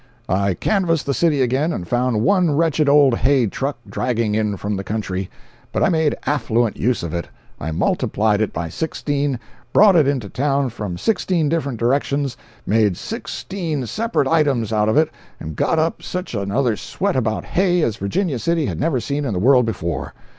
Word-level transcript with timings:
I 0.27 0.55
canvassed 0.55 1.05
the 1.05 1.13
city 1.13 1.43
again 1.43 1.71
and 1.71 1.87
found 1.87 2.23
one 2.23 2.49
wretched 2.55 2.89
old 2.89 3.17
hay 3.17 3.45
truck 3.45 3.77
dragging 3.87 4.33
in 4.33 4.57
from 4.57 4.75
the 4.75 4.83
country. 4.83 5.29
But 5.71 5.83
I 5.83 5.89
made 5.89 6.15
affluent 6.25 6.75
use 6.75 7.03
of 7.03 7.13
it. 7.13 7.27
I 7.59 7.69
multiplied 7.69 8.41
it 8.41 8.51
by 8.51 8.67
sixteen, 8.67 9.37
brought 9.73 9.95
it 9.95 10.07
into 10.07 10.27
town 10.27 10.71
from 10.71 10.97
sixteen 10.97 11.49
different 11.49 11.77
directions, 11.79 12.35
made 12.65 12.97
sixteen 12.97 13.85
separate 13.85 14.27
items 14.27 14.73
out 14.73 14.89
of 14.89 14.97
it, 14.97 15.11
and 15.39 15.55
got 15.55 15.77
up 15.77 16.01
such 16.01 16.33
another 16.33 16.75
sweat 16.77 17.15
about 17.15 17.45
hay 17.45 17.83
as 17.83 17.97
Virginia 17.97 18.39
City 18.39 18.65
had 18.65 18.79
never 18.79 18.99
seen 18.99 19.23
in 19.23 19.33
the 19.33 19.39
world 19.39 19.67
before. 19.67 20.15